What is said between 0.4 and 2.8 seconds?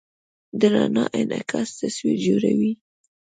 د رڼا انعکاس تصویر جوړوي.